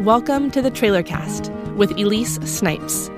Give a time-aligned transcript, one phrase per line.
[0.00, 3.08] Welcome to the Trailer Cast with Elise Snipes.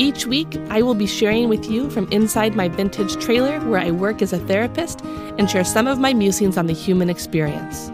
[0.00, 3.92] Each week, I will be sharing with you from inside my vintage trailer where I
[3.92, 5.00] work as a therapist
[5.38, 7.88] and share some of my musings on the human experience.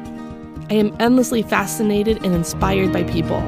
[0.71, 3.43] I am endlessly fascinated and inspired by people.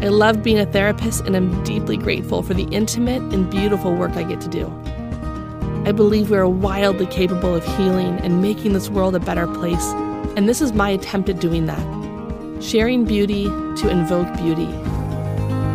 [0.00, 4.12] I love being a therapist and am deeply grateful for the intimate and beautiful work
[4.12, 4.72] I get to do.
[5.84, 9.92] I believe we are wildly capable of healing and making this world a better place,
[10.36, 12.00] and this is my attempt at doing that
[12.60, 14.66] sharing beauty to invoke beauty.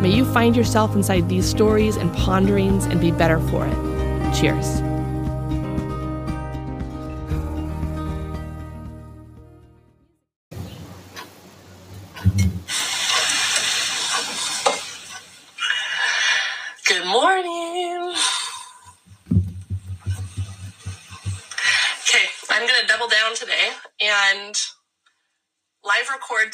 [0.02, 4.36] May you find yourself inside these stories and ponderings and be better for it.
[4.36, 4.85] Cheers.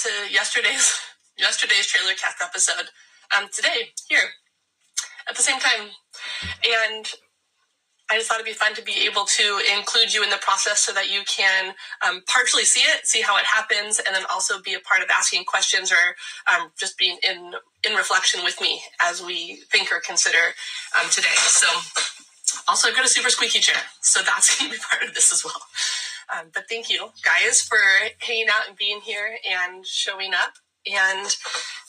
[0.04, 1.00] To yesterday's
[1.38, 2.90] yesterday's trailer cast episode
[3.38, 4.30] um, today here
[5.30, 5.90] at the same time
[6.66, 7.06] and
[8.12, 10.82] I just thought it'd be fun to be able to include you in the process
[10.82, 11.74] so that you can
[12.06, 15.10] um, partially see it, see how it happens, and then also be a part of
[15.10, 16.16] asking questions or
[16.52, 17.54] um, just being in
[17.88, 20.52] in reflection with me as we think or consider
[21.00, 21.32] um, today.
[21.38, 21.68] So,
[22.68, 25.32] also I've got a super squeaky chair, so that's going to be part of this
[25.32, 25.62] as well.
[26.36, 27.78] Um, but thank you guys for
[28.20, 30.54] hanging out and being here and showing up.
[30.86, 31.30] And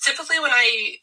[0.04, 0.96] typically, when I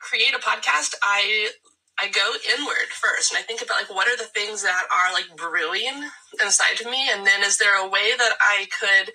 [0.00, 1.50] create a podcast, I
[1.98, 5.12] I go inward first, and I think about like what are the things that are
[5.12, 6.08] like brewing
[6.42, 9.12] inside of me, and then is there a way that I could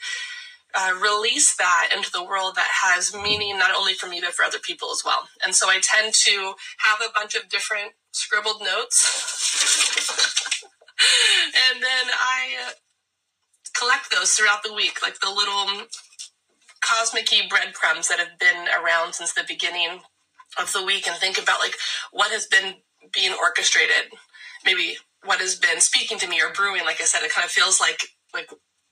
[0.75, 4.45] uh, release that into the world that has meaning not only for me but for
[4.45, 5.28] other people as well.
[5.44, 10.64] And so I tend to have a bunch of different scribbled notes,
[11.73, 12.73] and then I.
[13.80, 15.88] Collect those throughout the week, like the little um,
[16.81, 20.02] cosmic breadcrumbs that have been around since the beginning
[20.59, 21.75] of the week and think about like
[22.12, 22.75] what has been
[23.13, 24.12] being orchestrated.
[24.66, 27.51] Maybe what has been speaking to me or brewing like i said it kind of
[27.51, 28.03] feels like
[28.34, 28.50] like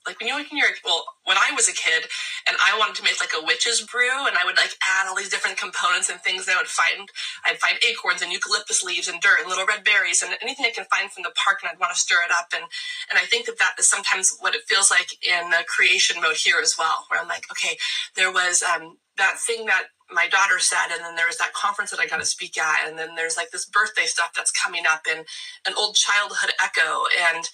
[0.08, 2.08] like when you when you're well when I was a kid
[2.48, 5.16] and I wanted to make like a witch's brew and I would like add all
[5.16, 7.10] these different components and things that I would find
[7.46, 10.72] I'd find acorns and eucalyptus leaves and dirt and little red berries and anything I
[10.72, 12.48] can find from the park and I'd want to stir it up.
[12.56, 12.64] And
[13.12, 16.40] and I think that that is sometimes what it feels like in the creation mode
[16.40, 17.78] here as well where I'm like okay
[18.16, 21.92] there was um, that thing that my daughter said and then there was that conference
[21.92, 24.84] that i got to speak at and then there's like this birthday stuff that's coming
[24.90, 25.26] up and
[25.66, 27.50] an old childhood echo and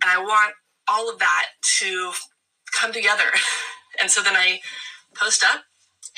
[0.00, 0.54] and i want
[0.88, 1.46] all of that
[1.80, 2.12] to
[2.72, 3.24] come together.
[4.00, 4.60] And so then I
[5.14, 5.64] post up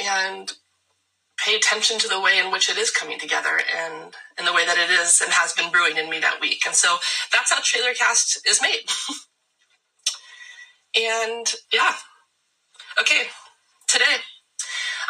[0.03, 0.53] and
[1.39, 4.65] pay attention to the way in which it is coming together and in the way
[4.65, 6.63] that it is and has been brewing in me that week.
[6.67, 6.97] And so
[7.33, 8.85] that's how Trailer Cast is made.
[10.97, 11.95] and yeah.
[13.01, 13.23] Okay,
[13.89, 14.17] today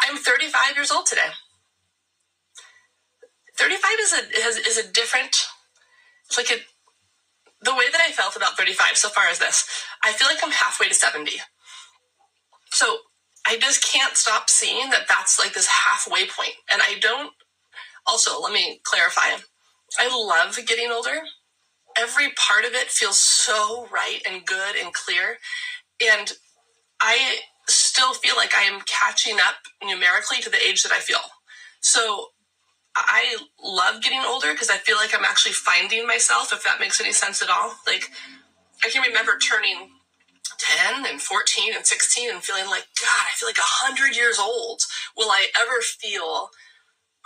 [0.01, 1.31] I'm 35 years old today.
[3.57, 5.45] 35 is a is, is a different
[6.27, 6.61] it's like a
[7.65, 9.67] the way that I felt about 35 so far is this
[10.03, 11.31] I feel like I'm halfway to 70.
[12.71, 12.97] So
[13.47, 16.55] I just can't stop seeing that that's like this halfway point.
[16.71, 17.31] And I don't,
[18.07, 19.37] also, let me clarify
[19.99, 21.21] I love getting older.
[21.97, 25.37] Every part of it feels so right and good and clear.
[26.01, 26.33] And
[27.01, 27.37] I
[27.67, 31.19] still feel like I am catching up numerically to the age that I feel.
[31.81, 32.27] So
[32.95, 37.01] I love getting older because I feel like I'm actually finding myself, if that makes
[37.01, 37.75] any sense at all.
[37.85, 38.09] Like,
[38.83, 39.89] I can remember turning
[40.57, 44.81] 10 and 14 and 16 and feeling like, God, I feel like 100 years old.
[45.17, 46.49] Will I ever feel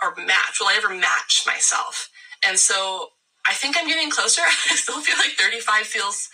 [0.02, 0.58] or match?
[0.60, 2.10] Will I ever match myself?
[2.46, 3.10] And so
[3.46, 4.42] I think I'm getting closer.
[4.70, 6.30] I still feel like 35 feels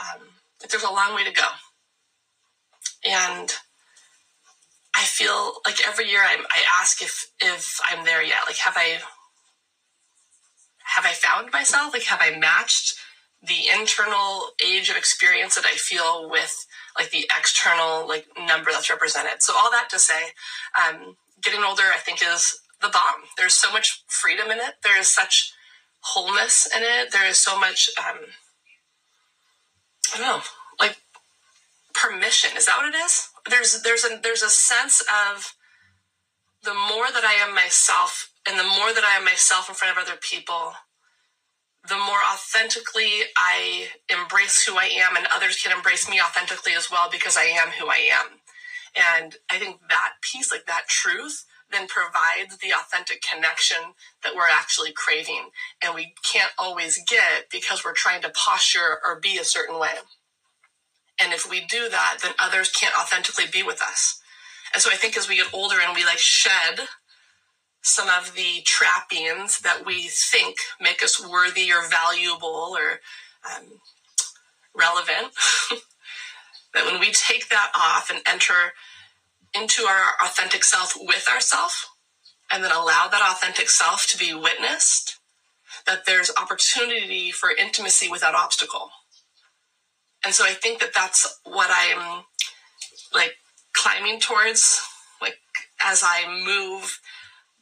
[0.00, 0.22] um,
[0.60, 1.46] like there's a long way to go.
[3.04, 3.52] And
[4.98, 8.38] I feel like every year I'm, I ask if if I'm there yet.
[8.46, 8.98] Like, have I
[10.96, 11.92] have I found myself?
[11.92, 12.94] Like, have I matched
[13.40, 16.66] the internal age of experience that I feel with
[16.98, 19.40] like the external like number that's represented?
[19.40, 20.32] So all that to say,
[20.76, 23.22] um, getting older, I think is the bomb.
[23.36, 24.74] There's so much freedom in it.
[24.82, 25.52] There is such
[26.00, 27.12] wholeness in it.
[27.12, 27.88] There is so much.
[27.98, 28.18] Um,
[30.12, 30.42] I don't know,
[30.80, 30.96] like
[31.94, 32.56] permission.
[32.56, 33.28] Is that what it is?
[33.50, 35.54] There's there's a there's a sense of
[36.64, 39.96] the more that I am myself and the more that I am myself in front
[39.96, 40.74] of other people,
[41.88, 46.90] the more authentically I embrace who I am and others can embrace me authentically as
[46.90, 48.28] well because I am who I am.
[48.96, 53.78] And I think that piece, like that truth, then provides the authentic connection
[54.24, 55.50] that we're actually craving.
[55.82, 59.94] And we can't always get because we're trying to posture or be a certain way.
[61.20, 64.20] And if we do that, then others can't authentically be with us.
[64.74, 66.80] And so I think as we get older and we like shed
[67.82, 73.00] some of the trappings that we think make us worthy or valuable or
[73.50, 73.80] um,
[74.74, 75.32] relevant,
[76.74, 78.72] that when we take that off and enter
[79.54, 81.88] into our authentic self with ourself,
[82.50, 85.18] and then allow that authentic self to be witnessed,
[85.86, 88.90] that there's opportunity for intimacy without obstacle.
[90.24, 92.24] And so I think that that's what I'm
[93.14, 93.34] like
[93.74, 94.80] climbing towards,
[95.22, 95.38] like
[95.80, 97.00] as I move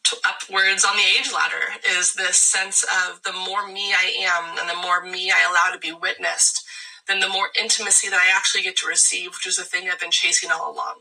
[0.05, 4.59] to upwards on the age ladder, is this sense of the more me I am
[4.59, 6.65] and the more me I allow to be witnessed,
[7.09, 10.01] then the more intimacy that I actually get to receive, which is the thing I've
[10.01, 10.95] been chasing all along.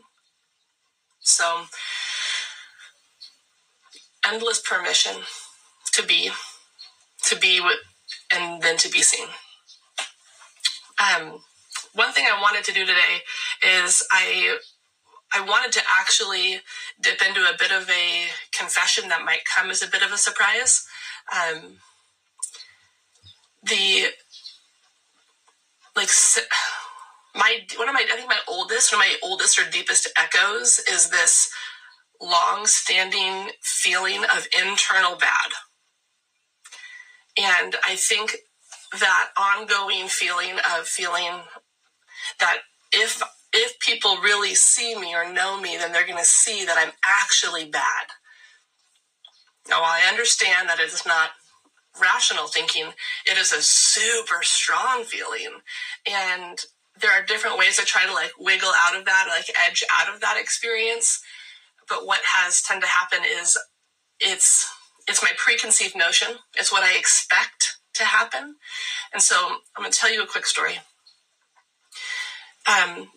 [1.20, 1.64] So,
[4.26, 5.22] endless permission
[5.92, 6.30] to be,
[7.24, 7.78] to be with,
[8.32, 9.28] and then to be seen.
[10.98, 11.40] Um,
[11.96, 13.22] one thing I wanted to do today
[13.82, 14.58] is I
[15.32, 16.60] I wanted to actually
[17.00, 18.26] dip into a bit of a
[18.56, 20.86] confession that might come as a bit of a surprise.
[21.34, 21.78] Um,
[23.62, 24.06] the
[25.96, 26.08] like
[27.34, 30.78] my one of my I think my oldest one of my oldest or deepest echoes
[30.90, 31.50] is this
[32.20, 35.50] long standing feeling of internal bad.
[37.38, 38.36] And I think
[38.92, 41.40] that ongoing feeling of feeling
[42.40, 42.58] that
[42.92, 43.22] if
[43.52, 46.92] if people really see me or know me, then they're going to see that I'm
[47.04, 48.08] actually bad.
[49.68, 51.30] Now, while I understand that it is not
[52.00, 52.92] rational thinking,
[53.24, 55.60] it is a super strong feeling.
[56.06, 56.58] And
[57.00, 60.12] there are different ways to try to like wiggle out of that, like edge out
[60.12, 61.22] of that experience.
[61.88, 63.58] But what has tend to happen is
[64.20, 64.68] it's
[65.08, 66.28] it's my preconceived notion.
[66.56, 68.56] It's what I expect to happen.
[69.12, 69.36] And so
[69.76, 70.78] I'm going to tell you a quick story.
[72.66, 73.08] Um,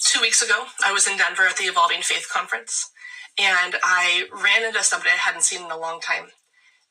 [0.00, 2.90] two weeks ago, I was in Denver at the Evolving Faith Conference,
[3.38, 6.26] and I ran into somebody I hadn't seen in a long time.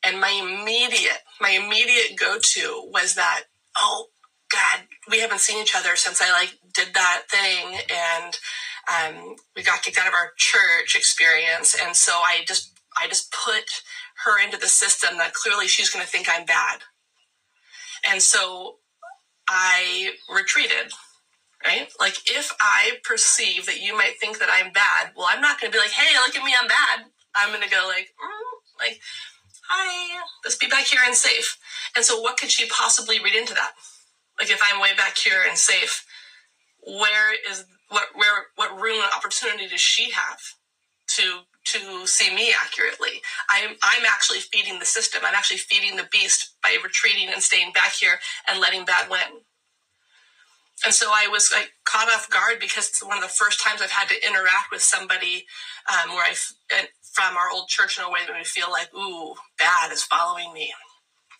[0.03, 3.43] And my immediate, my immediate go-to was that,
[3.77, 4.07] oh
[4.49, 8.37] God, we haven't seen each other since I like did that thing, and
[8.89, 13.33] um, we got kicked out of our church experience, and so I just, I just
[13.33, 13.83] put
[14.23, 16.79] her into the system that clearly she's going to think I'm bad,
[18.09, 18.77] and so
[19.47, 20.93] I retreated
[21.65, 21.89] right?
[21.99, 25.71] Like if I perceive that you might think that I'm bad, well, I'm not going
[25.71, 27.05] to be like, hey, look at me, I'm bad.
[27.35, 28.99] I'm going to go like, mm, like,
[29.69, 31.57] hi, let's be back here and safe.
[31.95, 33.71] And so, what could she possibly read into that?
[34.39, 36.05] Like, if I'm way back here and safe,
[36.81, 40.39] where is what where what room and opportunity does she have
[41.07, 43.21] to to see me accurately?
[43.49, 45.21] I'm I'm actually feeding the system.
[45.25, 48.19] I'm actually feeding the beast by retreating and staying back here
[48.49, 49.41] and letting bad win.
[50.85, 53.81] And so I was like caught off guard because it's one of the first times
[53.81, 55.45] I've had to interact with somebody
[55.91, 56.35] um, where I
[57.13, 60.53] from our old church in a way that we feel like, ooh, bad is following
[60.53, 60.71] me,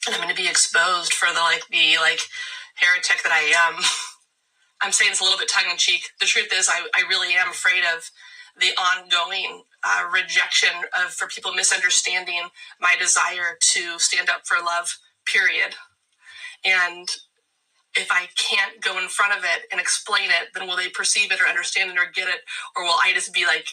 [0.06, 2.22] and I'm going to be exposed for the like the like
[2.76, 3.82] heretic that I am.
[4.82, 6.10] I'm saying it's a little bit tongue in cheek.
[6.20, 8.12] The truth is, I, I really am afraid of
[8.60, 10.70] the ongoing uh, rejection
[11.04, 12.50] of for people misunderstanding
[12.80, 14.98] my desire to stand up for love.
[15.26, 15.76] Period.
[16.66, 17.10] And
[17.96, 21.32] if I can't go in front of it and explain it, then will they perceive
[21.32, 22.42] it or understand it or get it?
[22.76, 23.68] Or will I just be like,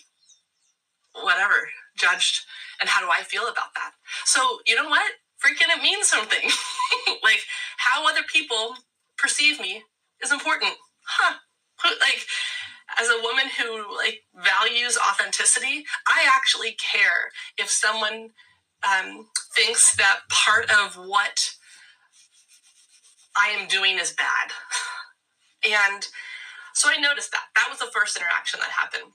[1.13, 1.69] whatever,
[1.99, 2.45] judged?
[2.81, 3.93] And how do I feel about that?
[4.25, 5.13] So, you know what?
[5.45, 6.51] Freaking it means something.
[7.23, 7.41] like,
[7.79, 8.77] how other people
[9.19, 9.83] perceive me
[10.23, 10.73] is important.
[11.05, 11.35] Huh.
[11.85, 12.27] Like,
[12.99, 18.31] as a woman who like values authenticity, I actually care if someone
[18.85, 21.53] um, thinks that part of what
[23.37, 24.53] I am doing is bad.
[25.65, 26.07] And
[26.75, 27.45] so I noticed that.
[27.57, 29.13] That was the first interaction that happened.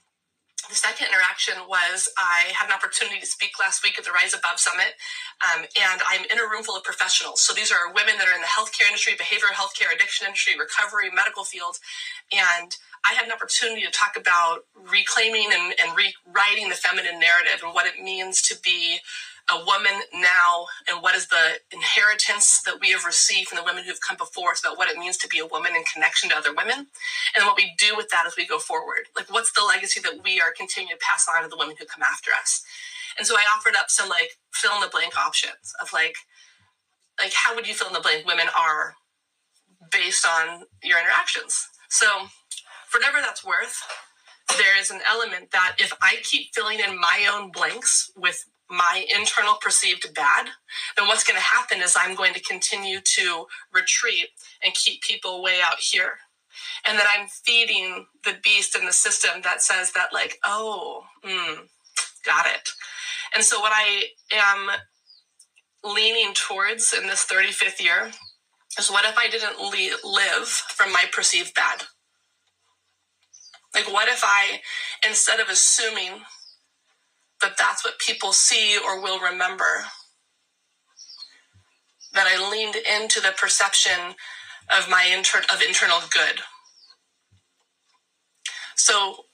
[0.69, 4.33] The second interaction was I had an opportunity to speak last week at the Rise
[4.33, 4.97] Above Summit,
[5.45, 7.41] um, and I'm in a room full of professionals.
[7.41, 11.11] So these are women that are in the healthcare industry, behavioral healthcare, addiction industry, recovery,
[11.13, 11.77] medical field,
[12.31, 12.75] and
[13.05, 17.73] I had an opportunity to talk about reclaiming and, and rewriting the feminine narrative and
[17.73, 18.99] what it means to be
[19.49, 23.83] a woman now and what is the inheritance that we have received from the women
[23.83, 26.37] who've come before us about what it means to be a woman in connection to
[26.37, 26.87] other women.
[27.35, 29.09] And what we do with that as we go forward.
[29.15, 31.85] Like what's the legacy that we are continuing to pass on to the women who
[31.85, 32.63] come after us?
[33.17, 36.15] And so i offered up some like fill in the blank options of like
[37.19, 38.95] like how would you fill in the blank women are
[39.91, 41.67] based on your interactions?
[41.89, 42.07] So
[42.87, 43.81] for whatever that's worth
[44.57, 49.05] there is an element that if I keep filling in my own blanks with my
[49.19, 50.47] internal perceived bad,
[50.97, 54.29] then what's going to happen is I'm going to continue to retreat
[54.65, 56.13] and keep people way out here.
[56.85, 61.57] and that I'm feeding the beast and the system that says that, like, oh, mm,
[62.25, 62.69] got it.
[63.35, 64.69] And so, what I am
[65.83, 68.11] leaning towards in this 35th year
[68.79, 71.83] is what if I didn't le- live from my perceived bad?
[73.75, 74.61] Like, what if I,
[75.07, 76.21] instead of assuming
[77.41, 79.85] that that's what people see or will remember,
[82.13, 84.15] that I leaned into the perception
[84.75, 86.41] of my inter- of internal good.
[88.75, 89.25] So,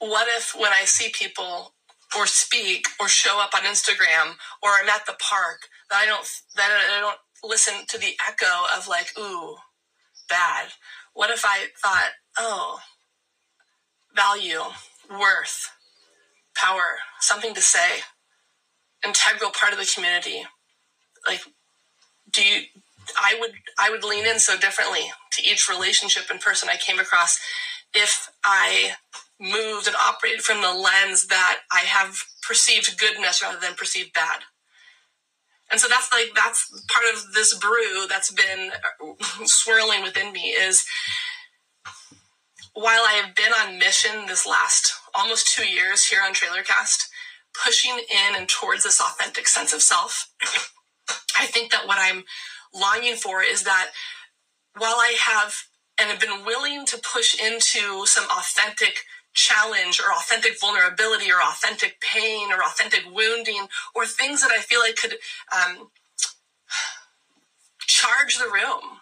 [0.00, 1.74] what if when I see people
[2.18, 6.26] or speak or show up on Instagram or I'm at the park that I don't
[6.56, 8.46] that I don't listen to the echo
[8.76, 9.56] of like ooh
[10.28, 10.68] bad.
[11.14, 12.80] What if I thought oh
[14.14, 14.60] value
[15.10, 15.70] worth
[16.56, 18.00] power something to say
[19.04, 20.44] integral part of the community
[21.26, 21.40] like
[22.30, 22.62] do you
[23.20, 26.98] I would I would lean in so differently to each relationship and person I came
[26.98, 27.38] across
[27.94, 28.92] if I
[29.40, 34.40] moved and operated from the lens that I have perceived goodness rather than perceived bad.
[35.70, 38.70] And so that's like that's part of this brew that's been
[39.44, 40.86] swirling within me is
[42.74, 47.04] while I have been on mission this last almost two years here on TrailerCast,
[47.64, 50.32] pushing in and towards this authentic sense of self,
[51.38, 52.24] I think that what I'm
[52.74, 53.90] longing for is that
[54.78, 55.54] while I have
[56.00, 59.04] and have been willing to push into some authentic
[59.34, 64.80] challenge or authentic vulnerability or authentic pain or authentic wounding or things that I feel
[64.80, 65.16] like could
[65.54, 65.90] um,
[67.80, 68.98] charge the room.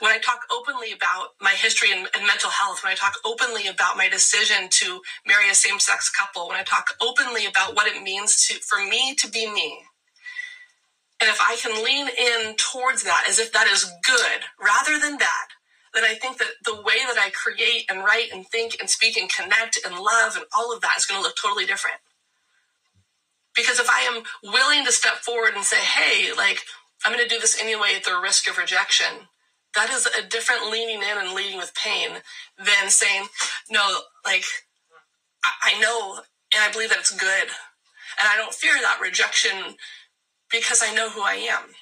[0.00, 3.66] When I talk openly about my history and, and mental health, when I talk openly
[3.66, 7.86] about my decision to marry a same sex couple, when I talk openly about what
[7.86, 9.80] it means to, for me to be me,
[11.20, 15.18] and if I can lean in towards that as if that is good rather than
[15.18, 15.48] bad,
[15.94, 19.16] then I think that the way that I create and write and think and speak
[19.16, 21.96] and connect and love and all of that is going to look totally different.
[23.56, 26.60] Because if I am willing to step forward and say, hey, like,
[27.04, 29.26] I'm going to do this anyway at the risk of rejection,
[29.74, 32.10] that is a different leaning in and leading with pain
[32.58, 33.26] than saying,
[33.70, 34.44] no, like,
[35.62, 36.20] I know
[36.54, 37.48] and I believe that it's good.
[38.18, 39.76] And I don't fear that rejection
[40.50, 41.74] because I know who I am.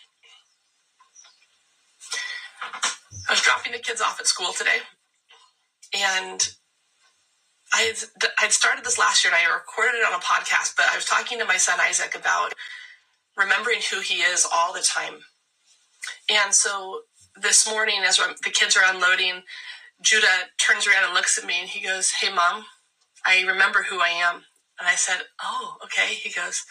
[3.28, 4.78] I was dropping the kids off at school today,
[5.92, 6.48] and
[7.72, 7.92] I
[8.38, 11.04] had started this last year and I recorded it on a podcast, but I was
[11.04, 12.54] talking to my son Isaac about
[13.36, 15.20] remembering who he is all the time.
[16.30, 17.00] And so
[17.40, 19.42] this morning, as the kids are unloading,
[20.00, 22.64] Judah turns around and looks at me and he goes, Hey, mom,
[23.24, 24.36] I remember who I am.
[24.78, 26.14] And I said, Oh, okay.
[26.14, 26.64] He goes,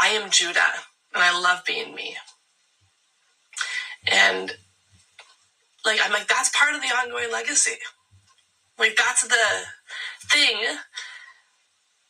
[0.00, 0.60] I am Judah
[1.14, 2.16] and I love being me.
[4.10, 4.56] And
[5.84, 7.78] like, I'm like, that's part of the ongoing legacy.
[8.78, 9.36] Like, that's the
[10.32, 10.56] thing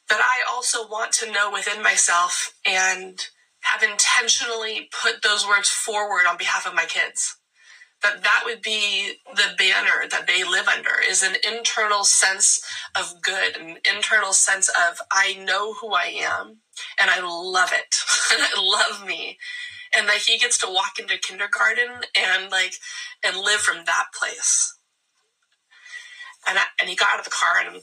[0.08, 3.20] that I also want to know within myself and
[3.60, 7.36] have intentionally put those words forward on behalf of my kids
[8.04, 12.64] that that would be the banner that they live under is an internal sense
[12.96, 16.58] of good an internal sense of i know who i am
[17.00, 17.96] and i love it.
[18.32, 19.38] And i love me.
[19.96, 22.74] And that he gets to walk into kindergarten and like
[23.24, 24.76] and live from that place.
[26.48, 27.82] And I, and he got out of the car and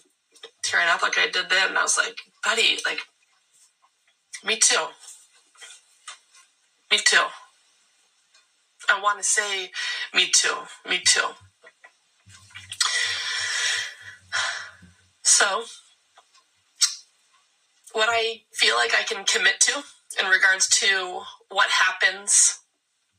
[0.64, 1.70] tearing up like I did then.
[1.70, 3.00] And I was like buddy like
[4.46, 4.86] me too.
[6.92, 7.26] Me too
[8.92, 9.72] I want to say,
[10.14, 10.56] me too,
[10.88, 11.28] me too.
[15.24, 15.64] So,
[17.94, 19.84] what I feel like I can commit to
[20.20, 22.60] in regards to what happens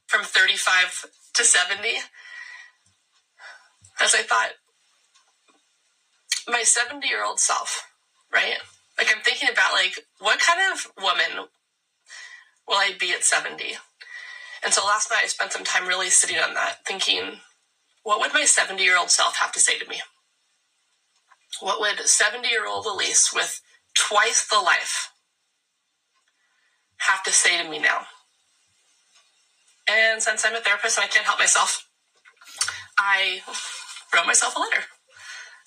[0.07, 1.89] from 35 to 70,
[4.01, 4.51] as I thought,
[6.49, 7.89] my 70 year old self,
[8.33, 8.59] right?
[8.99, 11.49] Like, I'm thinking about, like, what kind of woman
[12.69, 13.77] will I be at 70?
[14.65, 17.41] And so last night I spent some time really sitting on that, thinking,
[18.03, 20.01] what would my 70 year old self have to say to me?
[21.61, 23.61] What would 70 year old Elise with
[23.95, 25.11] twice the life
[26.99, 28.07] have to say to me now?
[29.89, 31.89] And since I'm a therapist and I can't help myself,
[32.99, 33.41] I
[34.15, 34.85] wrote myself a letter.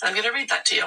[0.01, 0.85] And I'm going to read that to you.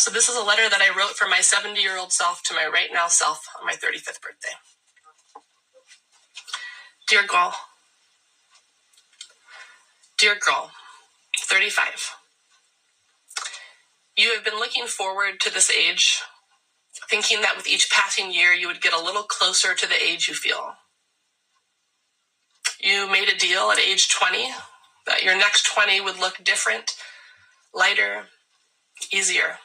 [0.00, 2.54] So this is a letter that I wrote for my 70 year old self to
[2.54, 4.56] my right now self on my 35th birthday.
[7.06, 7.54] Dear girl,
[10.18, 10.70] dear girl,
[11.38, 12.16] 35.
[14.16, 16.22] You have been looking forward to this age,
[17.10, 20.28] thinking that with each passing year you would get a little closer to the age
[20.28, 20.76] you feel.
[22.82, 24.50] you made a deal at age 20
[25.06, 26.92] that your next 20 would look different,
[27.74, 28.28] lighter,
[29.12, 29.58] easier.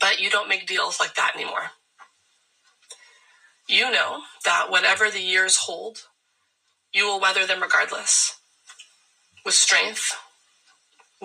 [0.00, 1.70] But you don't make deals like that anymore.
[3.68, 6.04] You know that whatever the years hold,
[6.92, 8.38] you will weather them regardless,
[9.44, 10.16] with strength,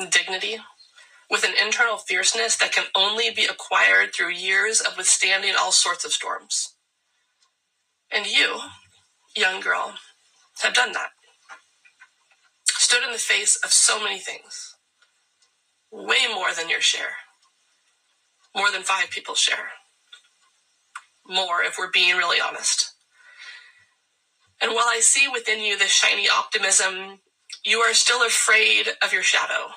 [0.09, 0.57] dignity,
[1.29, 6.05] with an internal fierceness that can only be acquired through years of withstanding all sorts
[6.05, 6.75] of storms.
[8.11, 8.59] And you,
[9.35, 9.95] young girl,
[10.61, 11.11] have done that.
[12.67, 14.75] Stood in the face of so many things,
[15.91, 17.17] way more than your share,
[18.59, 19.71] more than five people share,
[21.25, 22.93] more if we're being really honest.
[24.61, 27.19] And while I see within you this shiny optimism,
[27.63, 29.71] you are still afraid of your shadow.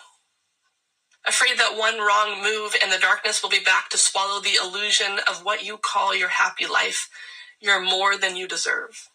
[1.24, 5.20] Afraid that one wrong move and the darkness will be back to swallow the illusion
[5.30, 7.08] of what you call your happy life.
[7.60, 9.08] You're more than you deserve.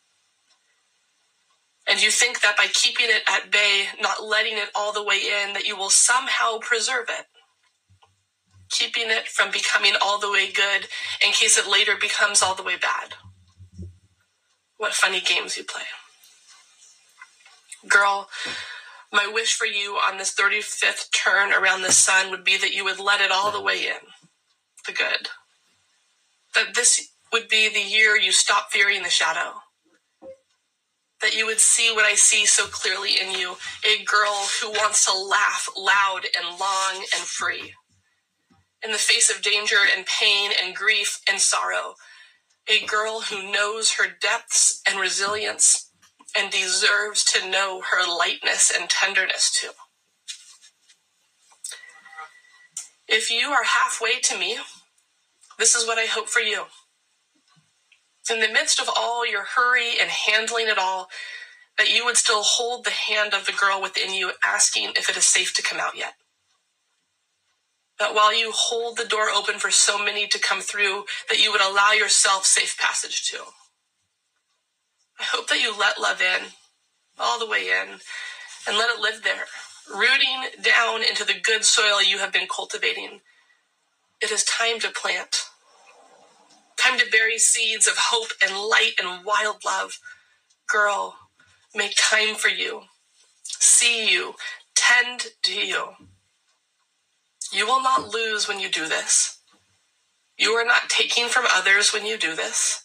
[1.89, 5.17] And you think that by keeping it at bay, not letting it all the way
[5.17, 7.25] in, that you will somehow preserve it.
[8.69, 10.87] Keeping it from becoming all the way good
[11.25, 13.15] in case it later becomes all the way bad.
[14.77, 15.83] What funny games you play.
[17.87, 18.29] Girl,
[19.13, 22.83] my wish for you on this 35th turn around the sun would be that you
[22.85, 24.07] would let it all the way in.
[24.85, 25.29] The good.
[26.55, 29.55] That this would be the year you stop fearing the shadow
[31.21, 35.05] that you would see what I see so clearly in you a girl who wants
[35.05, 37.73] to laugh loud and long and free.
[38.85, 41.95] In the face of danger and pain and grief and sorrow,
[42.69, 45.91] a girl who knows her depths and resilience
[46.37, 49.71] and deserves to know her lightness and tenderness too.
[53.07, 54.59] If you are halfway to me,
[55.59, 56.65] this is what I hope for you
[58.31, 61.09] in the midst of all your hurry and handling it all,
[61.77, 65.17] that you would still hold the hand of the girl within you, asking if it
[65.17, 66.13] is safe to come out yet.
[67.99, 71.51] That while you hold the door open for so many to come through, that you
[71.51, 73.43] would allow yourself safe passage too.
[75.19, 76.47] I hope that you let love in,
[77.19, 77.99] all the way in,
[78.67, 79.45] and let it live there,
[79.93, 83.21] rooting down into the good soil you have been cultivating.
[84.21, 85.45] It is time to plant
[86.77, 89.99] Time to bury seeds of hope and light and wild love.
[90.67, 91.15] Girl,
[91.75, 92.83] make time for you.
[93.45, 94.35] See you.
[94.75, 95.89] Tend to you.
[97.51, 99.39] You will not lose when you do this.
[100.37, 102.83] You are not taking from others when you do this.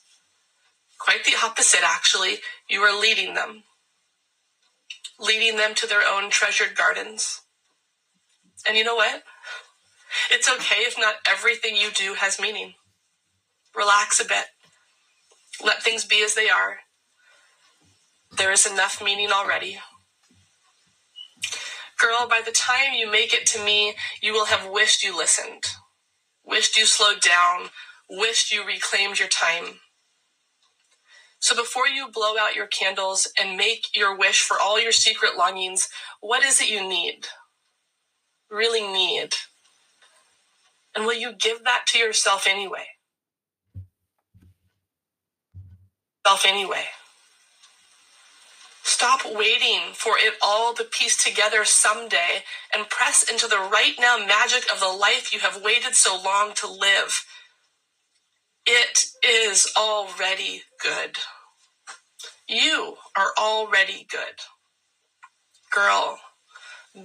[0.99, 2.39] Quite the opposite, actually.
[2.69, 3.65] You are leading them.
[5.19, 7.41] Leading them to their own treasured gardens.
[8.67, 9.23] And you know what?
[10.31, 12.75] It's okay if not everything you do has meaning
[13.77, 14.47] relax a bit,
[15.65, 16.79] let things be as they are.
[18.37, 19.79] There is enough meaning already.
[22.03, 25.65] Girl, by the time you make it to me, you will have wished you listened,
[26.45, 27.71] wished you slowed down,
[28.11, 29.81] wished you reclaimed your time.
[31.41, 35.37] So before you blow out your candles and make your wish for all your secret
[35.39, 35.89] longings,
[36.21, 37.27] what is it you need?
[38.51, 39.31] Really need?
[40.95, 42.87] And will you give that to yourself anyway?
[46.27, 46.85] Self anyway.
[49.03, 54.17] Stop waiting for it all to piece together someday and press into the right now
[54.17, 57.27] magic of the life you have waited so long to live.
[58.65, 61.17] It is already good.
[62.47, 64.39] You are already good.
[65.73, 66.21] Girl,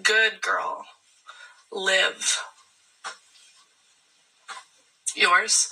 [0.03, 0.85] good girl,
[1.71, 2.37] live.
[5.15, 5.71] Yours,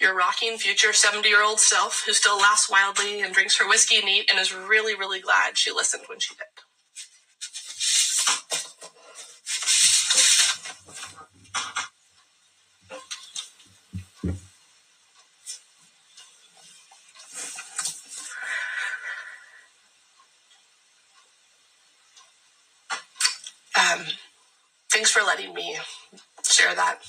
[0.00, 4.00] your rocking future 70 year old self who still laughs wildly and drinks her whiskey
[4.04, 6.44] neat and is really, really glad she listened when she did.
[23.78, 24.06] Um,
[24.90, 25.76] thanks for letting me
[26.44, 27.00] share that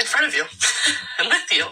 [0.00, 0.44] in front of you
[1.18, 1.66] and with you.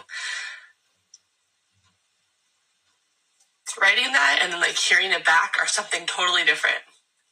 [3.81, 6.77] writing that and then like hearing it back are something totally different.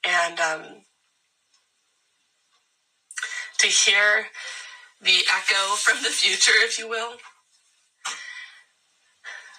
[0.06, 0.63] And um,
[3.60, 4.28] to hear
[5.02, 7.13] the echo from the future, if you will.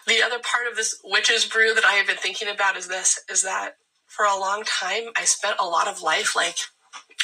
[0.07, 3.19] The other part of this witch's brew that I have been thinking about is this
[3.31, 3.77] is that
[4.07, 6.57] for a long time I spent a lot of life like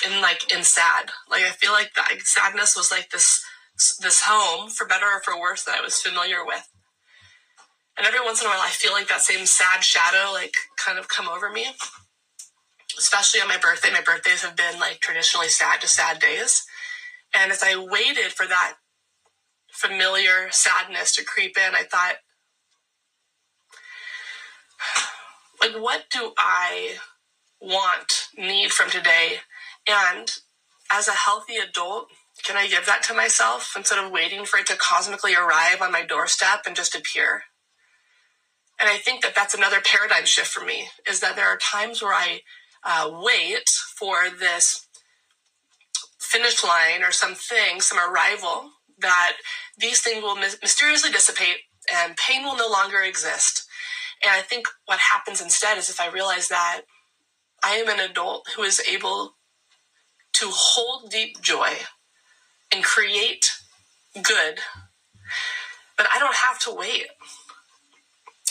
[0.06, 1.10] in like in sad.
[1.30, 3.44] Like I feel like that sadness was like this
[4.00, 6.69] this home for better or for worse that I was familiar with.
[8.00, 10.98] And every once in a while, I feel like that same sad shadow, like, kind
[10.98, 11.68] of come over me.
[12.98, 13.90] especially on my birthday.
[13.92, 16.64] My birthdays have been like traditionally sad, just sad days.
[17.36, 18.74] And as I waited for that
[19.72, 22.16] familiar sadness to creep in, I thought,
[25.62, 26.96] like, what do I
[27.60, 29.38] want, need from today?
[29.88, 30.32] And
[30.92, 32.08] as a healthy adult,
[32.44, 35.92] can I give that to myself instead of waiting for it to cosmically arrive on
[35.92, 37.44] my doorstep and just appear?
[38.80, 42.02] And I think that that's another paradigm shift for me is that there are times
[42.02, 42.40] where I
[42.82, 44.86] uh, wait for this
[46.18, 49.34] finish line or something, some arrival, that
[49.78, 51.56] these things will mysteriously dissipate
[51.92, 53.66] and pain will no longer exist.
[54.24, 56.82] And I think what happens instead is if I realize that
[57.62, 59.34] I am an adult who is able
[60.34, 61.70] to hold deep joy
[62.72, 63.52] and create
[64.14, 64.60] good,
[65.96, 67.06] but I don't have to wait.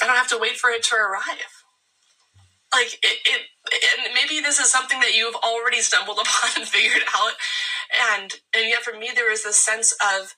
[0.01, 1.63] I don't have to wait for it to arrive.
[2.73, 3.41] Like it, it
[4.05, 7.33] and maybe this is something that you've already stumbled upon and figured out.
[8.13, 10.35] And and yet for me there is this sense of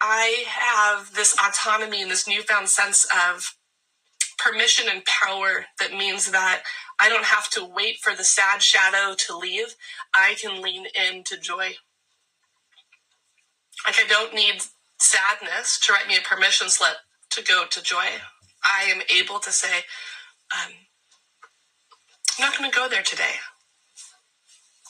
[0.00, 3.56] I have this autonomy and this newfound sense of
[4.38, 6.62] permission and power that means that
[7.00, 9.76] I don't have to wait for the sad shadow to leave.
[10.14, 11.76] I can lean into joy.
[13.86, 14.62] Like I don't need
[14.98, 16.96] sadness to write me a permission slip
[17.32, 18.06] to go to joy.
[18.64, 19.78] I am able to say,
[20.52, 20.72] um,
[22.38, 23.36] I'm not going to go there today.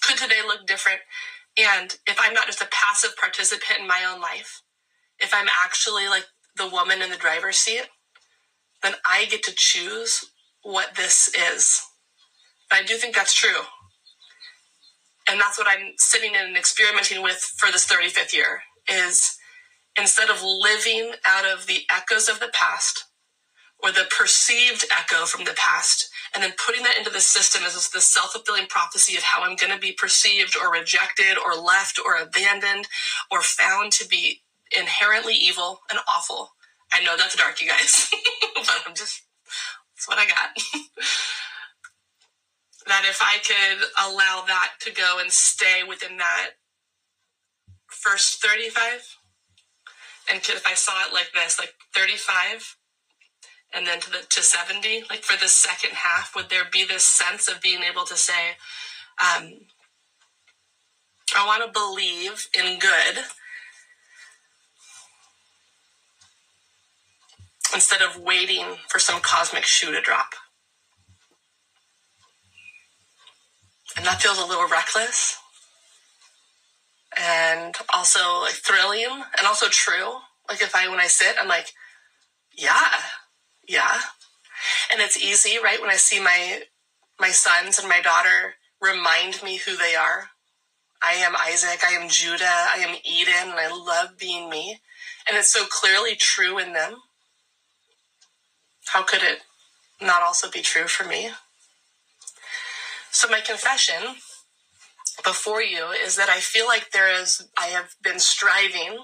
[0.03, 1.01] Could today look different?
[1.59, 4.63] And if I'm not just a passive participant in my own life,
[5.19, 7.89] if I'm actually like the woman in the driver's seat,
[8.83, 10.25] then I get to choose
[10.63, 11.83] what this is.
[12.73, 13.63] I do think that's true.
[15.29, 19.39] And that's what I'm sitting in and experimenting with for this 35th year is
[19.99, 23.05] instead of living out of the echoes of the past
[23.83, 27.75] or the perceived echo from the past and then putting that into the system as
[27.91, 32.17] this self-fulfilling prophecy of how I'm going to be perceived or rejected or left or
[32.17, 32.89] abandoned
[33.31, 34.43] or found to be
[34.77, 36.51] inherently evil and awful.
[36.93, 38.11] I know that's dark, you guys,
[38.55, 39.23] but I'm just,
[39.95, 40.57] that's what I got.
[42.87, 46.51] that if I could allow that to go and stay within that
[47.91, 49.17] first 35
[50.31, 52.77] and if i saw it like this like 35
[53.75, 57.05] and then to the to 70 like for the second half would there be this
[57.05, 58.57] sense of being able to say
[59.21, 59.53] um,
[61.37, 63.25] i want to believe in good
[67.73, 70.35] instead of waiting for some cosmic shoe to drop
[73.97, 75.37] and that feels a little reckless
[77.19, 80.15] and also like thrilling and also true.
[80.49, 81.73] Like if I when I sit, I'm like,
[82.57, 82.91] yeah,
[83.71, 84.01] yeah.
[84.93, 85.81] And it's easy, right?
[85.81, 86.63] When I see my
[87.21, 90.31] my sons and my daughter remind me who they are.
[91.03, 94.81] I am Isaac, I am Judah, I am Eden, and I love being me.
[95.29, 96.97] And it's so clearly true in them.
[98.87, 99.41] How could it
[100.01, 101.31] not also be true for me?
[103.13, 104.17] So, my confession
[105.23, 108.99] before you is that I feel like there is, I have been striving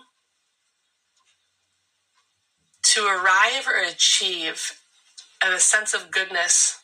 [2.92, 4.80] to arrive or achieve
[5.42, 6.78] at a sense of goodness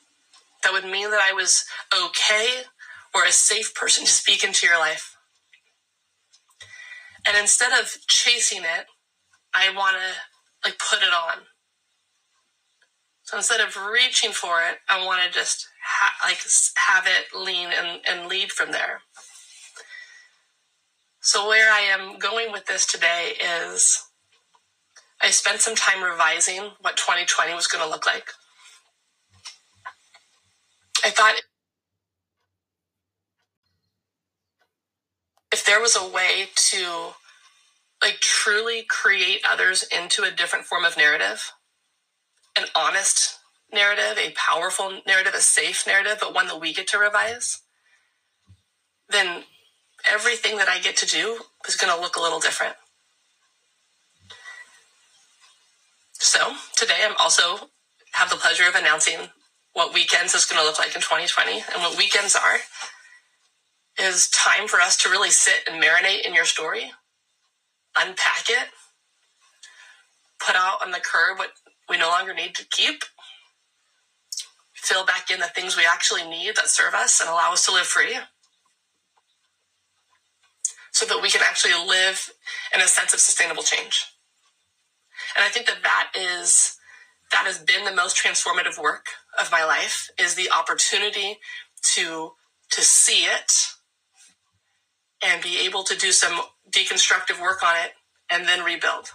[0.63, 2.63] that would mean that I was okay
[3.15, 5.17] or a safe person to speak into your life.
[7.27, 8.87] And instead of chasing it,
[9.55, 11.45] I want to like put it on.
[13.25, 16.39] So instead of reaching for it, I want to just ha- like
[16.89, 19.01] have it lean and, and lead from there.
[21.25, 24.05] So, where I am going with this today is
[25.23, 28.31] I spent some time revising what 2020 was going to look like.
[31.05, 31.37] I thought
[35.53, 37.13] if there was a way to
[38.03, 41.53] like truly create others into a different form of narrative,
[42.59, 43.39] an honest
[43.73, 47.63] narrative, a powerful narrative, a safe narrative, but one that we get to revise,
[49.11, 49.45] then
[50.11, 52.75] everything that I get to do is going to look a little different.
[56.23, 57.69] So today I'm also
[58.13, 59.19] have the pleasure of announcing
[59.73, 61.65] what weekends is going to look like in 2020.
[61.75, 62.59] And what weekends are
[63.99, 66.93] is time for us to really sit and marinate in your story,
[67.99, 68.69] unpack it,
[70.39, 71.51] put out on the curb what
[71.89, 73.03] we no longer need to keep,
[74.75, 77.73] fill back in the things we actually need that serve us and allow us to
[77.73, 78.17] live free
[80.93, 82.33] so that we can actually live
[82.73, 84.07] in a sense of sustainable change.
[85.37, 86.77] And I think that that is
[87.31, 89.07] that has been the most transformative work
[89.41, 91.39] of my life is the opportunity
[91.95, 92.33] to
[92.71, 93.53] to see it
[95.25, 96.41] and be able to do some
[96.71, 97.93] deconstructive work on it
[98.31, 99.11] and then rebuild.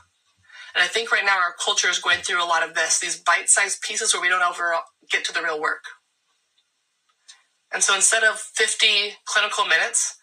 [0.74, 3.18] And I think right now our culture is going through a lot of this, these
[3.18, 4.76] bite sized pieces where we don't ever
[5.12, 5.84] get to the real work.
[7.74, 8.88] And so instead of 50
[9.26, 10.18] clinical minutes,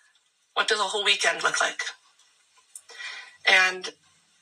[0.54, 1.82] what does a whole weekend look like?
[3.46, 3.92] And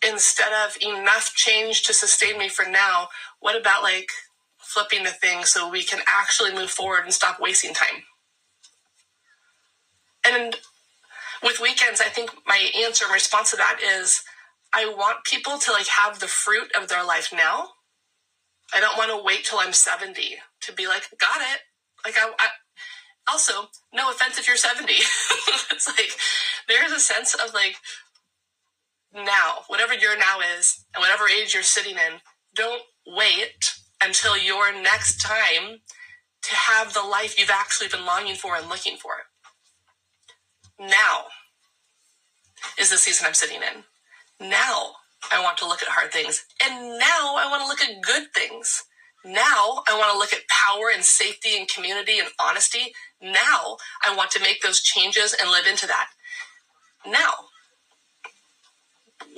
[0.07, 3.09] instead of enough change to sustain me for now,
[3.41, 4.09] what about like
[4.59, 8.03] flipping the thing so we can actually move forward and stop wasting time?
[10.27, 10.57] And
[11.43, 14.23] with weekends, I think my answer and response to that is
[14.73, 17.71] I want people to like have the fruit of their life now.
[18.75, 21.61] I don't want to wait till I'm 70 to be like, got it.
[22.05, 22.49] Like I, I
[23.31, 24.93] also, no offense if you're 70.
[25.71, 26.12] it's like
[26.69, 27.77] there's a sense of like
[29.14, 32.20] now, whatever your now is, and whatever age you're sitting in,
[32.55, 35.81] don't wait until your next time
[36.42, 39.12] to have the life you've actually been longing for and looking for.
[40.81, 41.27] Now
[42.79, 43.85] is the season I'm sitting in.
[44.48, 44.92] Now
[45.31, 46.44] I want to look at hard things.
[46.62, 48.85] And now I want to look at good things.
[49.25, 52.92] Now I want to look at power and safety and community and honesty.
[53.20, 56.09] Now I want to make those changes and live into that.
[57.07, 57.33] Now.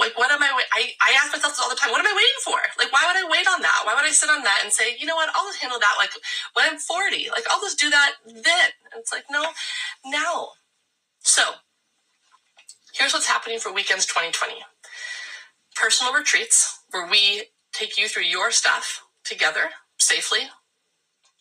[0.05, 1.91] Like, what am I, I, I ask myself this all the time.
[1.91, 2.61] What am I waiting for?
[2.77, 3.83] Like, why would I wait on that?
[3.89, 5.97] Why would I sit on that and say, you know what, I'll just handle that
[5.99, 6.13] like
[6.53, 7.31] when I'm 40.
[7.33, 8.69] Like, I'll just do that then.
[8.93, 9.49] And it's like, no,
[10.05, 10.61] now.
[11.21, 11.43] So,
[12.93, 14.61] here's what's happening for Weekends 2020
[15.75, 20.49] personal retreats where we take you through your stuff together safely,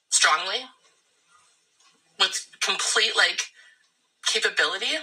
[0.10, 0.66] strongly,
[2.20, 3.44] with complete like
[4.26, 4.98] capability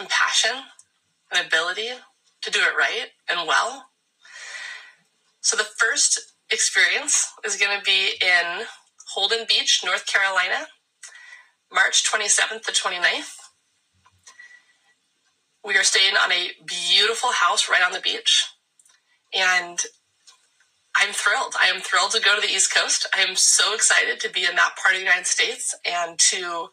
[0.00, 0.52] and passion
[1.32, 1.90] and ability
[2.46, 3.86] to do it right and well.
[5.40, 8.66] So the first experience is going to be in
[9.14, 10.68] Holden Beach, North Carolina,
[11.72, 13.34] March 27th to 29th.
[15.64, 18.46] We are staying on a beautiful house right on the beach.
[19.34, 19.80] And
[20.96, 21.54] I'm thrilled.
[21.60, 23.08] I am thrilled to go to the East Coast.
[23.16, 26.68] I am so excited to be in that part of the United States and to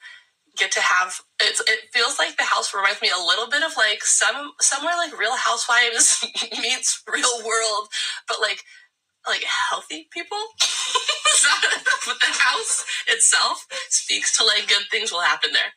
[0.58, 3.76] get to have it's, it feels like the house reminds me a little bit of
[3.78, 6.26] like some somewhere like real housewives
[6.62, 7.88] meets real world
[8.28, 8.64] but like
[9.28, 10.38] like healthy people
[12.06, 15.74] but the house itself speaks to like good things will happen there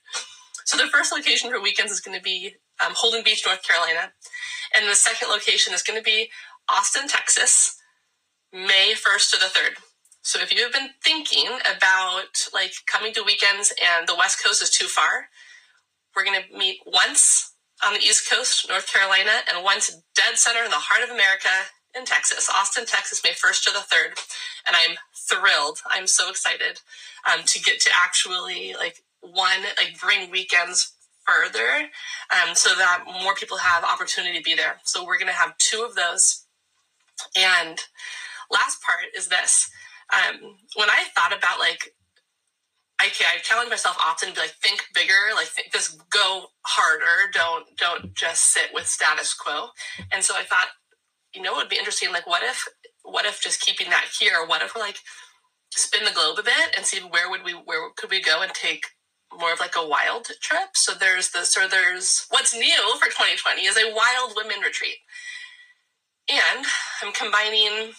[0.65, 4.13] so the first location for weekends is going to be um, holden beach north carolina
[4.77, 6.29] and the second location is going to be
[6.69, 7.77] austin texas
[8.53, 9.77] May 1st to the 3rd.
[10.27, 14.61] So if you have been thinking about like coming to weekends and the West Coast
[14.61, 15.29] is too far,
[16.17, 17.53] we're going to meet once
[17.87, 21.71] on the East Coast, North Carolina, and once dead center in the heart of America
[21.97, 24.19] in Texas, Austin, Texas, May 1st to the 3rd.
[24.67, 24.97] And I'm
[25.31, 25.79] thrilled.
[25.89, 26.81] I'm so excited
[27.25, 30.93] um, to get to actually like one, like bring weekends
[31.25, 31.87] further
[32.35, 34.81] um, so that more people have opportunity to be there.
[34.83, 36.47] So we're going to have two of those.
[37.37, 37.79] And
[38.51, 39.71] last part is this.
[40.13, 41.95] Um, when I thought about like,
[43.03, 47.31] okay, I challenge myself often to be like, think bigger, like think, just go harder.
[47.33, 49.69] Don't don't just sit with status quo.
[50.13, 50.69] And so I thought,
[51.35, 52.13] you know, it would be interesting.
[52.13, 52.65] Like, what if
[53.03, 54.47] what if just keeping that here?
[54.47, 54.99] What if we're like
[55.73, 58.53] spin the globe a bit and see where would we where could we go and
[58.55, 58.87] take
[59.39, 60.71] more of like a wild trip.
[60.75, 64.97] So there's this, or there's what's new for 2020 is a wild women retreat.
[66.29, 66.67] And
[67.03, 67.93] I'm combining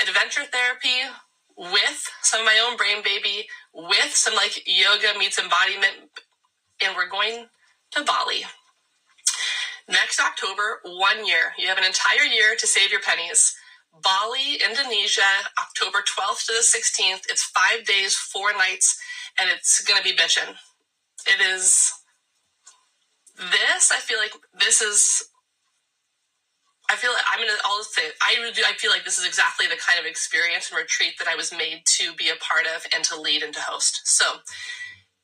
[0.00, 1.10] adventure therapy
[1.56, 6.10] with some of my own brain baby, with some like yoga meets embodiment,
[6.82, 7.46] and we're going
[7.92, 8.44] to Bali.
[9.88, 11.52] Next October, one year.
[11.58, 13.54] You have an entire year to save your pennies.
[14.02, 15.22] Bali, Indonesia,
[15.60, 17.22] October 12th to the 16th.
[17.28, 18.98] It's five days, four nights,
[19.40, 20.54] and it's going to be bitching.
[21.26, 21.92] It is
[23.36, 25.24] this, I feel like this is
[26.90, 27.58] I feel like I'm gonna.
[27.64, 28.36] I'll say I.
[28.68, 31.52] I feel like this is exactly the kind of experience and retreat that I was
[31.52, 34.02] made to be a part of and to lead and to host.
[34.04, 34.24] So,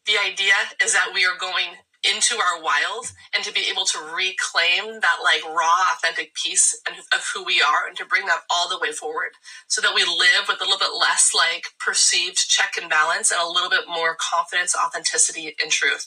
[0.07, 3.99] the idea is that we are going into our wild and to be able to
[3.99, 6.81] reclaim that like raw, authentic piece
[7.13, 9.33] of who we are and to bring that all the way forward,
[9.69, 13.41] so that we live with a little bit less like perceived check and balance and
[13.41, 16.07] a little bit more confidence, authenticity, and truth.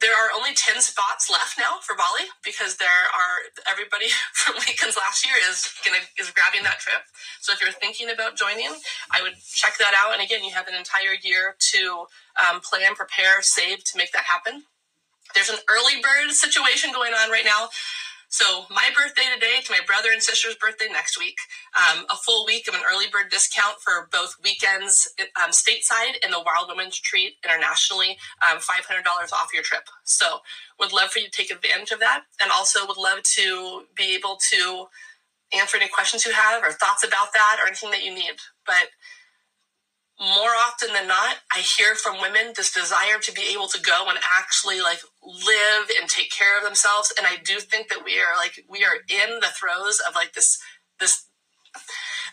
[0.00, 4.96] there are only 10 spots left now for Bali because there are everybody from weekends
[4.96, 7.02] last year is gonna is grabbing that trip.
[7.40, 8.70] So if you're thinking about joining,
[9.10, 10.14] I would check that out.
[10.14, 12.06] And again, you have an entire year to
[12.38, 14.64] um, plan, prepare, save to make that happen.
[15.34, 17.68] There's an early bird situation going on right now.
[18.28, 21.36] So my birthday today to my brother and sister's birthday next week.
[21.74, 25.08] Um, a full week of an early bird discount for both weekends
[25.42, 28.18] um, stateside and the Wild Women's Retreat internationally.
[28.44, 29.00] Um, $500
[29.32, 29.88] off your trip.
[30.04, 30.40] So
[30.78, 32.24] would love for you to take advantage of that.
[32.42, 34.86] And also would love to be able to
[35.54, 38.36] answer any questions you have or thoughts about that or anything that you need.
[38.66, 38.92] But
[40.20, 44.06] more often than not, I hear from women this desire to be able to go
[44.08, 47.12] and actually like live and take care of themselves.
[47.16, 50.32] And I do think that we are like we are in the throes of like
[50.32, 50.58] this
[50.98, 51.26] this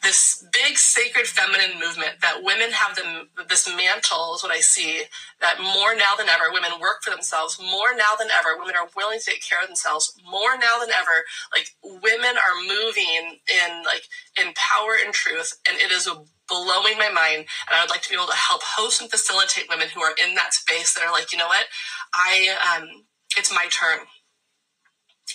[0.02, 5.04] this big sacred feminine movement that women have them this mantle is what I see
[5.41, 7.60] that more now than ever women work for themselves.
[7.62, 10.13] More now than ever women are willing to take care of themselves.
[10.30, 14.10] More now than ever like women are moving in like
[14.41, 15.54] in power and truth.
[15.69, 17.45] And it is a blowing my mind.
[17.67, 20.15] And I would like to be able to help host and facilitate women who are
[20.23, 21.65] in that space that are like, you know what,
[22.13, 23.05] I um,
[23.38, 24.05] it's my turn.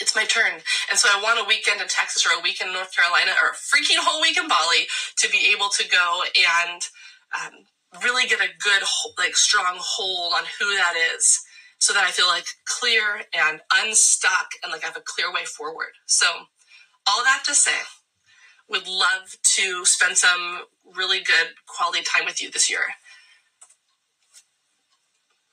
[0.00, 0.62] It's my turn.
[0.88, 3.50] And so I want a weekend in Texas or a weekend in North Carolina or
[3.50, 4.86] a freaking whole week in Bali
[5.18, 6.82] to be able to go and
[7.34, 8.82] um, really get a good,
[9.18, 11.40] like, strong hold on who that is
[11.78, 15.44] so that I feel like clear and unstuck and like I have a clear way
[15.44, 15.96] forward.
[16.06, 16.26] So,
[17.06, 17.80] all that to say,
[18.68, 20.62] would love to spend some
[20.96, 22.82] really good quality time with you this year.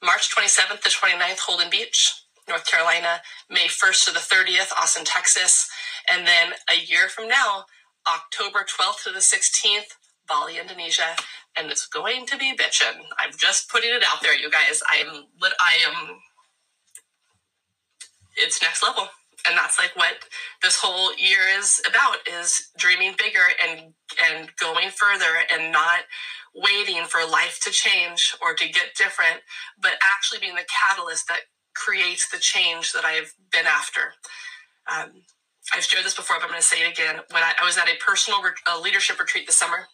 [0.03, 2.13] March 27th to 29th, Holden Beach,
[2.47, 3.21] North Carolina.
[3.49, 5.69] May 1st to the 30th, Austin, Texas.
[6.11, 7.65] And then a year from now,
[8.07, 9.97] October 12th to the 16th,
[10.27, 11.15] Bali, Indonesia.
[11.57, 13.01] And it's going to be bitchin'.
[13.19, 14.81] I'm just putting it out there, you guys.
[14.91, 15.25] I am,
[15.59, 16.17] I am,
[18.37, 19.09] it's next level
[19.47, 20.15] and that's like what
[20.63, 23.93] this whole year is about is dreaming bigger and
[24.31, 26.01] and going further and not
[26.55, 29.41] waiting for life to change or to get different
[29.81, 31.41] but actually being the catalyst that
[31.75, 34.13] creates the change that i've been after.
[34.91, 35.23] Um,
[35.75, 37.17] i've shared this before but i'm going to say it again.
[37.31, 39.87] When I, I was at a personal re- a leadership retreat this summer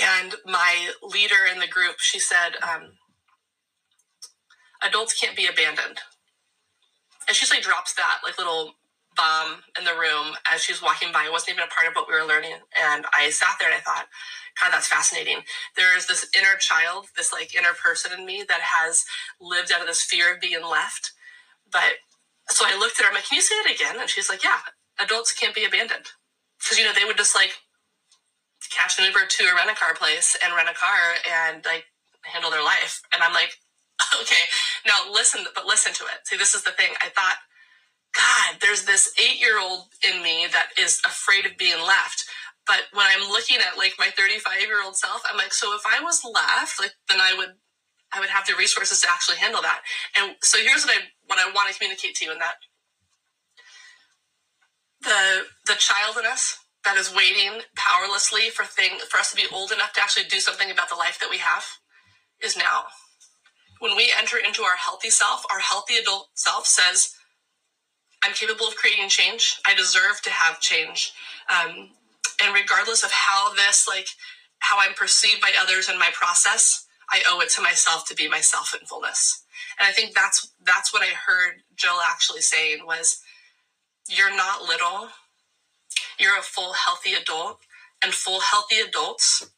[0.00, 2.92] and my leader in the group she said um,
[4.82, 6.00] adults can't be abandoned
[7.28, 8.74] and she like drops that like little
[9.16, 11.24] bomb in the room as she's walking by.
[11.26, 12.56] It wasn't even a part of what we were learning.
[12.80, 14.06] And I sat there and I thought,
[14.60, 15.38] God, that's fascinating.
[15.76, 19.04] There is this inner child, this like inner person in me that has
[19.40, 21.12] lived out of this fear of being left.
[21.72, 22.02] But
[22.50, 23.96] so I looked at her, I'm like, can you say it again?
[24.00, 24.60] And she's like, yeah,
[25.00, 26.06] adults can't be abandoned.
[26.58, 27.52] Because, you know, they would just like
[28.70, 31.84] cash an Uber to a rent a car place and rent a car and like
[32.22, 33.02] handle their life.
[33.14, 33.56] And I'm like,
[34.22, 34.44] okay,
[34.86, 36.26] now listen, but listen to it.
[36.26, 36.90] See, this is the thing.
[37.02, 37.36] I thought,
[38.16, 42.24] God, there's this eight year old in me that is afraid of being left.
[42.66, 45.82] But when I'm looking at like my 35 year old self, I'm like, so if
[45.86, 47.54] I was left, like then I would,
[48.12, 49.82] I would have the resources to actually handle that.
[50.18, 52.54] And so here's what I what I want to communicate to you in that
[55.02, 59.44] the the child in us that is waiting powerlessly for thing for us to be
[59.54, 61.64] old enough to actually do something about the life that we have
[62.42, 62.84] is now
[63.80, 67.16] when we enter into our healthy self, our healthy adult self says,
[68.24, 69.60] I'm capable of creating change.
[69.66, 71.12] I deserve to have change.
[71.48, 71.90] Um,
[72.42, 74.08] and regardless of how this, like,
[74.60, 78.28] how I'm perceived by others in my process, I owe it to myself to be
[78.28, 79.44] myself in fullness.
[79.78, 83.22] And I think that's that's what I heard Jill actually saying was,
[84.08, 85.10] "You're not little.
[86.18, 87.60] You're a full, healthy adult,
[88.02, 89.50] and full, healthy adults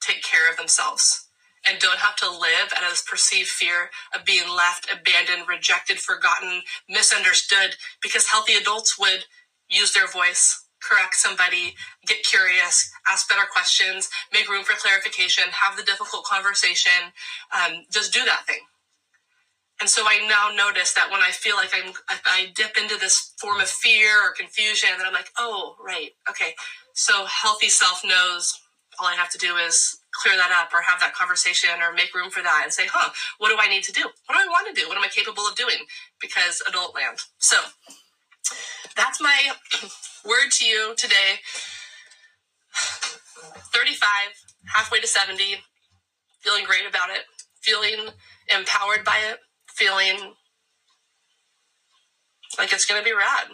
[0.00, 1.26] take care of themselves."
[1.70, 5.98] And don't have to live out of this perceived fear of being left, abandoned, rejected,
[6.00, 9.26] forgotten, misunderstood, because healthy adults would
[9.70, 15.76] use their voice, correct somebody, get curious, ask better questions, make room for clarification, have
[15.78, 17.14] the difficult conversation,
[17.54, 18.60] um, just do that thing.
[19.80, 21.94] And so I now notice that when I feel like I'm,
[22.26, 26.54] I dip into this form of fear or confusion, that I'm like, oh, right, okay.
[26.94, 28.60] So healthy self knows
[29.00, 32.14] all I have to do is clear that up or have that conversation or make
[32.14, 34.02] room for that and say, huh, what do I need to do?
[34.26, 34.88] What do I want to do?
[34.88, 35.86] What am I capable of doing?
[36.20, 37.18] Because adult land.
[37.38, 37.56] So
[38.96, 39.52] that's my
[40.26, 41.40] word to you today.
[43.72, 44.00] 35,
[44.74, 45.56] halfway to 70,
[46.40, 47.24] feeling great about it,
[47.62, 48.10] feeling
[48.48, 49.38] empowered by it,
[49.68, 50.34] feeling
[52.58, 53.48] like it's going to be rad,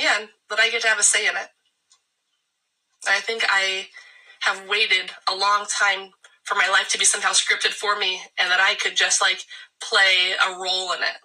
[0.00, 1.48] and that I get to have a say in it.
[3.08, 3.88] I think I
[4.40, 6.10] have waited a long time
[6.44, 9.44] for my life to be somehow scripted for me and that I could just like
[9.82, 11.18] play a role in it.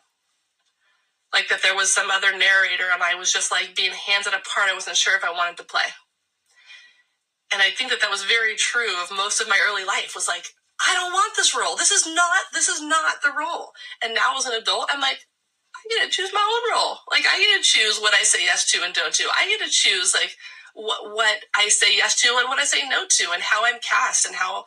[1.33, 4.43] Like that there was some other narrator and I was just like being handed a
[4.45, 5.89] part I wasn't sure if I wanted to play.
[7.51, 10.27] And I think that that was very true of most of my early life was
[10.27, 10.45] like,
[10.81, 11.75] I don't want this role.
[11.75, 13.71] This is not, this is not the role.
[14.03, 15.25] And now as an adult, I'm like,
[15.75, 16.97] I get to choose my own role.
[17.09, 19.29] Like I get to choose what I say yes to and don't do.
[19.35, 20.35] I get to choose like
[20.75, 23.79] what, what I say yes to and what I say no to and how I'm
[23.81, 24.65] cast and how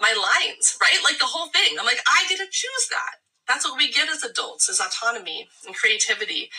[0.00, 0.98] my lines, right?
[1.04, 1.76] Like the whole thing.
[1.78, 3.16] I'm like, I get to choose that.
[3.48, 6.50] That's what we get as adults is autonomy and creativity,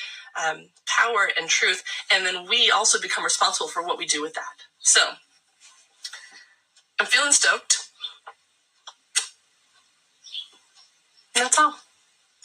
[0.44, 1.84] um, power and truth.
[2.14, 4.66] And then we also become responsible for what we do with that.
[4.80, 5.02] So
[7.00, 7.90] I'm feeling stoked.
[11.36, 11.76] That's all.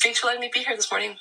[0.00, 1.16] Thanks for letting me be here this morning.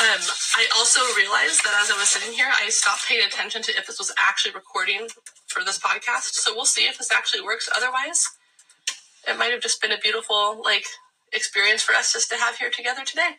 [0.00, 0.20] Um,
[0.56, 3.86] I also realized that as I was sitting here, I stopped paying attention to if
[3.86, 5.08] this was actually recording
[5.46, 6.32] for this podcast.
[6.32, 7.68] So we'll see if this actually works.
[7.76, 8.26] Otherwise,
[9.28, 10.86] it might have just been a beautiful like
[11.32, 13.36] experience for us just to have here together today.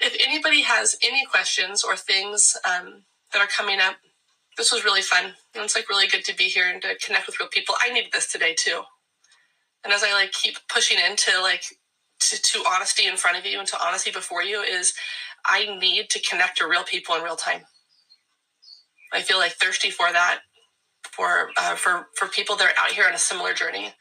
[0.00, 3.02] If anybody has any questions or things um,
[3.32, 3.96] that are coming up,
[4.56, 5.34] this was really fun.
[5.54, 7.74] It's like really good to be here and to connect with real people.
[7.78, 8.82] I needed this today too.
[9.84, 11.64] And as I like keep pushing into like
[12.20, 14.94] to, to honesty in front of you and to honesty before you is
[15.46, 17.62] I need to connect to real people in real time.
[19.12, 20.40] I feel like thirsty for that
[21.12, 23.94] for uh, for for people that are out here on a similar journey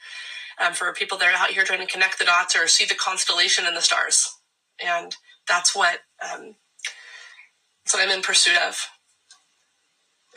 [0.61, 2.95] um, for people that are out here trying to connect the dots or see the
[2.95, 4.29] constellation in the stars.
[4.85, 5.15] And
[5.49, 6.55] that's what um,
[7.85, 8.87] that's what I'm in pursuit of.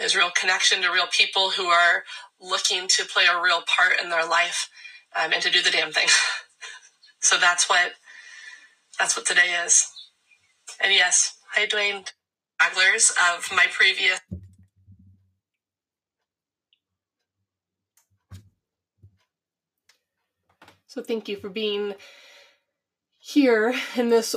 [0.00, 2.04] Is real connection to real people who are
[2.40, 4.68] looking to play a real part in their life
[5.20, 6.08] um, and to do the damn thing.
[7.22, 7.92] so that's what
[8.98, 9.90] that's what today is.
[10.82, 12.06] And yes, hi Dwayne,
[12.60, 14.20] stragglers of my previous
[20.92, 21.94] So thank you for being
[23.16, 24.36] here in this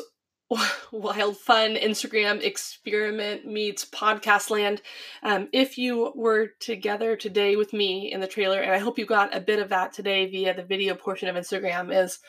[0.92, 4.82] wild fun Instagram experiment meets podcast land.
[5.24, 9.06] Um, if you were together today with me in the trailer, and I hope you
[9.06, 12.20] got a bit of that today via the video portion of Instagram, is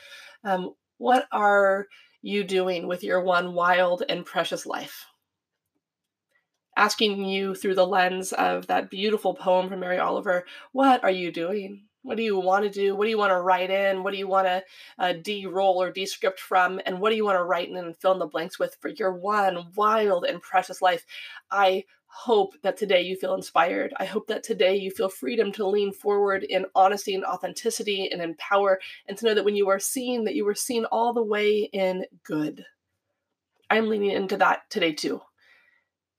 [0.44, 1.86] um, what are
[2.22, 5.06] you doing with your one wild and precious life?
[6.76, 11.32] Asking you through the lens of that beautiful poem from Mary Oliver, what are you
[11.32, 11.86] doing?
[12.07, 12.94] What do you want to do?
[12.94, 14.04] What do you want to write in?
[14.04, 14.62] What do you want to
[14.96, 16.80] uh, de-roll or descript from?
[16.86, 18.90] And what do you want to write in and fill in the blanks with for
[18.90, 21.04] your one wild and precious life?
[21.50, 23.92] I hope that today you feel inspired.
[23.96, 28.22] I hope that today you feel freedom to lean forward in honesty and authenticity and
[28.22, 28.78] in power,
[29.09, 31.68] and to know that when you are seen, that you are seen all the way
[31.72, 32.64] in good.
[33.68, 35.22] I'm leaning into that today too.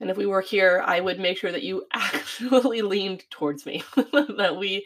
[0.02, 3.84] And if we were here, I would make sure that you actually leaned towards me,
[3.96, 4.86] that we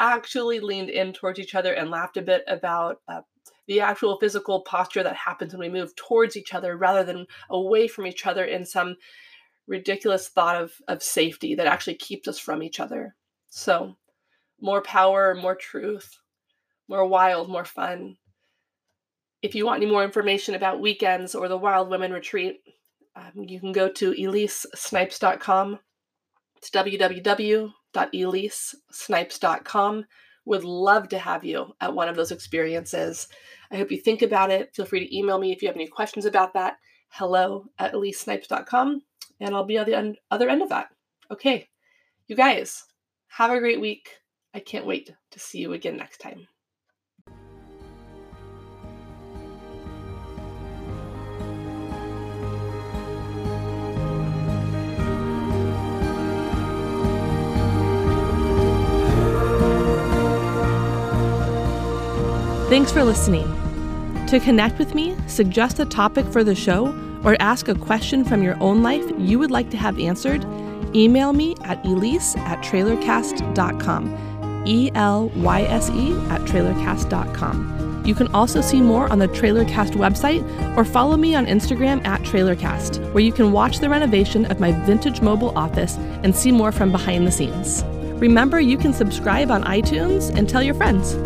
[0.00, 3.20] actually leaned in towards each other and laughed a bit about uh,
[3.68, 7.86] the actual physical posture that happens when we move towards each other rather than away
[7.86, 8.96] from each other in some
[9.66, 13.14] ridiculous thought of, of safety that actually keeps us from each other.
[13.50, 13.96] So,
[14.60, 16.18] more power, more truth,
[16.88, 18.16] more wild, more fun.
[19.42, 22.60] If you want any more information about weekends or the Wild Women Retreat,
[23.16, 25.78] um, you can go to elisesnipes.com.
[26.56, 30.04] It's www elise.snipes.com.
[30.46, 33.28] Would love to have you at one of those experiences.
[33.70, 34.74] I hope you think about it.
[34.74, 36.78] Feel free to email me if you have any questions about that.
[37.10, 39.02] Hello at elisesnipes.com.
[39.40, 40.88] And I'll be on the other end of that.
[41.30, 41.68] Okay,
[42.26, 42.84] you guys,
[43.28, 44.16] have a great week.
[44.52, 46.48] I can't wait to see you again next time.
[62.70, 63.48] Thanks for listening.
[64.28, 66.94] To connect with me, suggest a topic for the show,
[67.24, 70.44] or ask a question from your own life you would like to have answered,
[70.94, 74.62] email me at elyse at trailercast.com.
[74.68, 78.04] E L Y S E at trailercast.com.
[78.06, 82.20] You can also see more on the Trailercast website or follow me on Instagram at
[82.20, 86.70] Trailercast, where you can watch the renovation of my vintage mobile office and see more
[86.70, 87.82] from behind the scenes.
[88.20, 91.16] Remember, you can subscribe on iTunes and tell your friends.